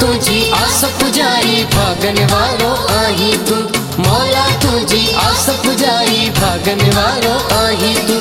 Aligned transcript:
तुझी 0.00 0.50
आस 0.50 0.84
पुजारी 0.84 1.64
भागन 1.64 2.24
वारो 2.24 2.96
आही 2.98 3.36
तू। 3.36 3.54
मौला 4.02 4.48
तुझी 4.56 5.14
आस 5.14 5.50
पुजारी 5.66 6.30
भागन 6.30 6.90
वारो 6.90 7.56
आही 7.56 7.94
तू। 7.94 8.14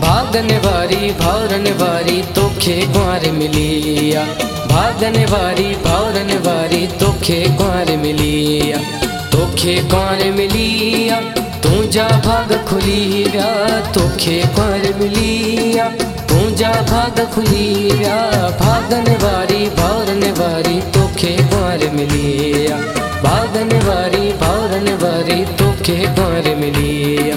भागन 0.00 0.56
वारी, 0.56 1.10
भावरन 1.10 1.72
वारी, 1.72 2.22
तोखे 2.22 2.86
ग्वार 2.86 3.30
मिलिया। 3.30 4.24
भागन 4.66 5.26
वारी, 5.26 5.74
भावरन 5.74 6.38
वारी, 6.38 6.86
तोखे 6.86 7.44
ग्वार 7.48 7.96
मिलिया। 7.96 9.00
तोखे 9.30 9.74
ग्वार 9.74 10.24
मिलिया। 10.24 11.45
तू 11.86 11.90
जा 11.92 12.06
भाग 12.22 12.52
खुली 12.68 13.00
विया 13.24 13.48
तोखे 13.94 14.36
ग्वार 14.54 14.84
मिलिया। 15.00 15.84
तू 16.30 16.38
जा 16.58 16.70
भाग 16.88 17.18
खुली 17.34 17.66
विया 17.90 18.16
भागन 18.60 19.06
वारी 19.22 19.58
भावरन 19.76 20.24
वारी 20.38 20.80
तोखे 20.94 21.30
ग्वार 21.50 21.84
मिलिया। 21.94 22.76
भागन 23.22 23.70
वारी 23.86 24.32
भावरन 24.40 24.88
वारी 25.02 25.38
तोखे 25.60 25.96
ग्वार 26.16 26.48
मिलिया। 26.62 27.36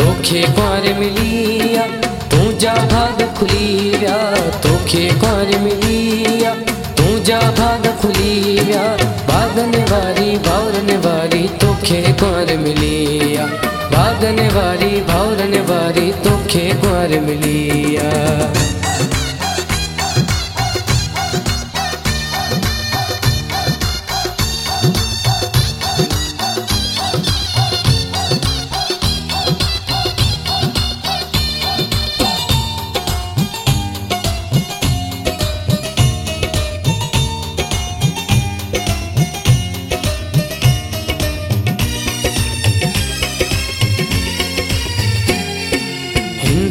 तोखे 0.00 0.42
ग्वार 0.58 0.92
मिलिया 0.98 1.86
तू 2.34 2.52
जा 2.60 2.74
भाग 2.92 3.22
खुली 3.38 3.68
विया 3.80 4.18
तोखे 4.66 5.04
ग्वार 5.22 5.58
मिलिया। 5.64 6.52
तू 6.98 7.18
जा 7.28 7.40
भाग 7.60 7.88
खुली 8.02 8.34
विया 8.58 8.84
भागन 9.30 9.72
वारी 9.92 10.36
भावरन 10.48 10.96
वारी 11.06 11.42
तोखे 11.62 12.02
ग्वार 12.20 12.56
मिलिया। 12.58 13.48
भागन 13.96 14.38
वारी 14.56 14.90
भावरन 15.10 15.54
वारी 15.70 16.10
तोखे 16.24 16.64
कुमार 16.80 17.18
मिलिया 17.28 17.85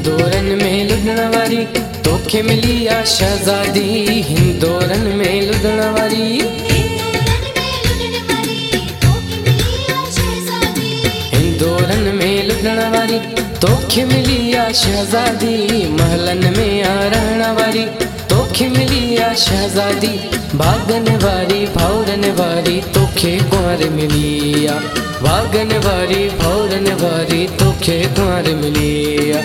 हिंदोरन 0.05 0.45
में 0.61 0.89
लुधण 0.89 1.19
वारी 1.35 1.63
तोखे 2.05 2.41
मिली 2.47 2.75
आ 2.95 3.01
शहजादी 3.13 3.81
हिंदोरन 4.27 5.07
में 5.17 5.41
लुधण 5.47 5.79
वारी 5.95 6.25
हिंदोरन 11.33 12.03
में 12.19 12.43
लुधण 12.47 12.79
वारी 12.95 13.19
तोखे 13.65 14.05
मिली 14.11 14.53
आ 14.55 14.67
शहजादी 14.81 15.55
महलन 15.99 16.43
में 16.57 16.83
आ 16.83 17.51
वारी 17.59 17.85
तोखे 18.33 18.69
मिली 18.77 19.17
आ 19.17 19.33
भागन 20.61 21.07
वारी 21.23 21.65
भावरन 21.77 22.25
वारी 22.39 22.79
तोखे 22.97 23.35
कुंवर 23.51 23.89
मिली 23.97 24.65
आ 24.67 24.79
भागन 25.27 25.77
वारी 25.87 26.27
भावरन 26.41 26.91
वारी 27.03 27.45
तोखे 27.61 28.01
कुंवर 28.19 28.53
मिली 28.63 29.31
आ 29.31 29.41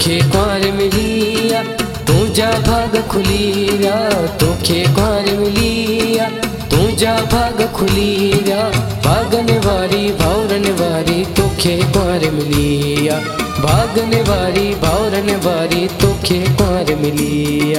तोखे 0.00 0.18
कुंवर 0.32 0.62
मिलिया 0.76 1.62
तू 2.08 2.14
जा 2.36 2.50
भाग 2.66 2.94
खुली 3.10 3.40
विया 3.78 3.96
तोखे 4.42 4.78
कुंवर 4.96 5.26
मिलिया 5.40 6.28
तू 6.72 6.78
जा 7.02 7.12
भाग 7.32 7.60
खुली 7.76 8.08
विया 8.32 8.60
भागन 9.06 9.50
वारी 9.66 10.10
भावरन 10.22 10.64
वारी 10.80 11.24
तोखे 11.36 11.76
कुंवर 11.96 12.30
मिलिया 12.38 13.18
भागन 13.66 14.16
वारी 14.30 14.66
भावरन 14.86 15.30
वारी 15.46 15.86
तोखे 16.02 16.40
कुंवर 16.60 16.94
मिली 17.02 17.74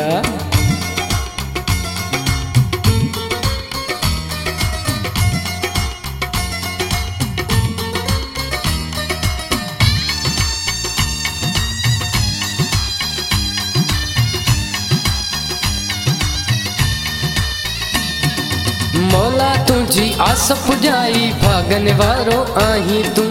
तुझी 19.91 20.11
आस 20.23 20.51
पुजाई 20.57 21.23
भागन 21.39 21.87
वारो 21.99 22.35
आही 22.59 23.01
तू। 23.15 23.23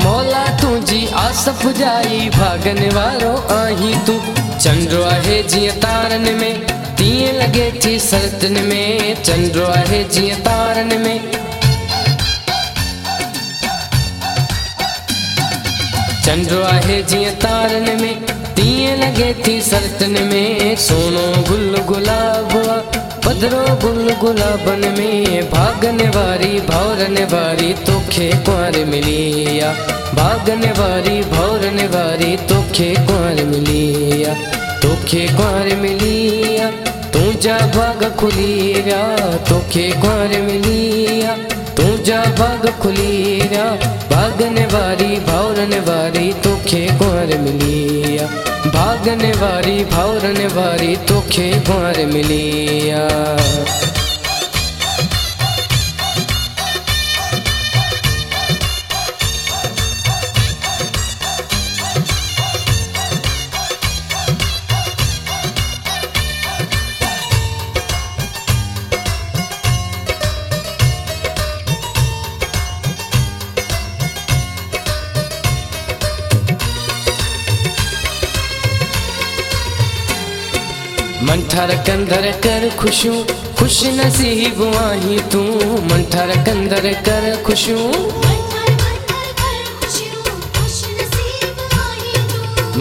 मौला 0.00 0.44
तुझी 0.60 1.00
आस 1.14 1.44
पुजाई 1.62 2.20
भागन 2.36 2.78
वारो 2.94 3.32
आही 3.56 3.92
तू। 4.06 4.14
चंड्रो 4.58 5.02
आहे 5.04 5.42
जीअं 5.42 5.74
तारन 5.76 6.24
में 6.38 6.64
तीअं 6.96 7.34
लॻे 7.34 7.66
थी 7.84 7.98
सरतन 8.00 8.56
में। 8.68 9.22
चंड्रो 9.22 9.66
आहे 9.66 10.02
जीअं 10.14 10.38
तारन 10.40 10.96
में। 11.00 11.20
चंड्रो 16.24 16.62
आहे 16.62 17.02
जीअं 17.02 17.34
तारन 17.44 18.00
में 18.00 18.24
तीअं 18.56 18.96
लॻे 18.96 19.32
थी 19.46 19.60
सरतन 19.62 20.22
में। 20.32 20.76
सोनो 20.86 21.26
गुल 21.50 21.78
गुलाब 21.88 22.55
पधरो 23.36 23.64
गुल 23.80 24.08
गुलाबन 24.20 24.80
में 24.98 25.50
भागन 25.50 25.98
वारी 26.14 26.60
भावरन 26.68 27.16
वारी 27.32 27.72
तोखे 27.86 28.28
कुंवर 28.46 28.76
मिली 28.84 29.60
आ 29.60 29.72
भागन 30.18 30.62
वारी 30.78 31.20
भावरन 31.32 31.80
वारी 31.94 32.36
तोखे 32.48 32.88
कुंवर 33.08 33.42
मिली 33.50 34.24
आ 34.24 34.34
तोखे 34.82 35.26
कुंवर 35.36 35.76
मिलिया, 35.82 36.70
तू 37.12 37.20
भाग 37.76 38.04
खुली 38.20 38.74
तोखे 39.50 39.90
कुंवर 40.00 40.40
मिली 40.48 41.20
तू 41.78 41.86
जा 42.08 42.20
भाग 42.38 42.66
खुली 42.82 43.12
विया 43.52 43.64
भागन 44.12 44.58
वारी 44.74 45.18
भावरन 45.30 45.74
वारी 45.88 46.32
तोखे 46.46 46.82
कुंवर 46.98 47.36
मिली 47.46 48.18
आ 48.18 48.26
भागन 48.76 49.24
वारी 49.42 49.76
भावरन 49.94 50.40
वारी 50.56 50.96
तोखे 51.10 51.50
कुंवर 51.68 52.04
मिली 52.14 52.44
आ 81.16 81.22
मंठर 81.22 81.74
कंदर 81.76 82.30
कर 82.32 82.76
खुशूं 82.78 83.24
खुश 83.58 83.84
नसीब 83.84 84.74
आही 84.76 85.18
तू। 85.18 85.42
मंठर 85.84 86.44
कंदर 86.44 86.92
कर 86.92 87.42
खुशूं। 87.46 87.90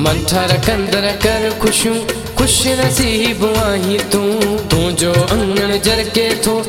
मंठर 0.02 0.58
कंदर 0.58 1.20
कर 1.24 1.60
खुशूं 1.62 1.96
खुश 2.36 2.64
नसीब 2.68 3.46
आही 3.46 3.98
तू। 3.98 4.24
तू 4.58 4.92
जो 4.92 5.14
अंगण 5.14 5.80
जर 5.80 6.04
के 6.10 6.36
थो 6.36 6.66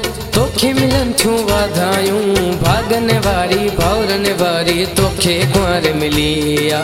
तोखे 0.57 0.73
मिलन 0.73 1.13
थियूं 1.21 1.39
वाधायूं 1.49 2.21
भागन 2.61 3.11
वारी 3.25 3.69
भावरन 3.79 4.25
वारी 4.41 4.85
तोखे 4.99 5.35
कुंवर 5.53 5.89
मिली 6.01 6.71
आ 6.71 6.79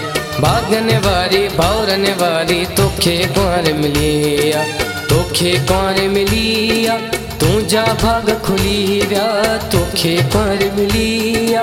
भागन 0.44 0.88
वारी 1.06 1.40
भावरन 1.60 2.04
वारी 2.22 2.58
तोखे 2.80 3.16
कुंवर 3.36 3.72
मिली 3.80 4.52
आ 4.52 4.62
तोखे 5.12 5.52
कुंवर 5.70 6.00
मिली 6.16 6.44
आ 6.86 6.96
तू 7.40 7.50
जा 7.72 7.84
भाग 8.04 8.30
खुली 8.46 8.76
विया 9.12 9.24
तोखे 9.74 10.14
कुंवर 10.34 10.68
मिली 10.78 11.08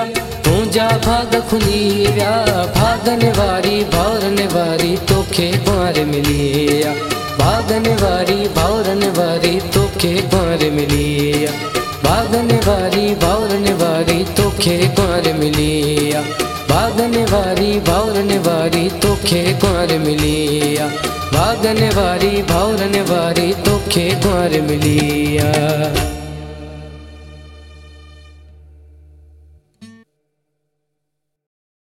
आ 0.00 0.04
तू 0.48 0.54
जा 0.78 0.88
भाग 1.06 1.40
खुली 1.50 1.80
विया 2.18 2.32
भागन 2.78 3.26
वारी 3.40 3.82
भावरन 3.96 4.38
वारी 4.56 4.96
तोखे 5.12 5.50
कुंवर 5.68 6.04
मिली 6.12 6.82
आ 6.82 6.94
भागन 7.42 7.92
वारी 8.04 8.40
भावरन 8.60 9.04
वारी 9.20 9.58
तोखे 9.76 10.14
कुंवर 10.34 10.70
मिली 10.80 11.08
आ 11.46 11.78
भागन 12.04 12.50
वारी 12.66 13.14
भावरन 13.24 13.66
वारी 13.82 14.22
तोखे 14.38 14.76
कुंवर 14.98 15.32
मिली 15.40 15.72
भागने 16.70 17.24
वारी 17.32 17.70
भावरन 17.88 18.32
वारी 18.46 18.88
तोखे 19.04 19.42
कुंवर 19.64 19.98
मिली 20.06 20.36
भागने 21.34 21.88
वारी 21.98 22.42
भावरन 22.52 23.00
वारी 23.10 23.52
तोखे 23.68 24.08
कुंवर 24.24 24.60
मिली 24.70 24.98
आ 25.38 26.19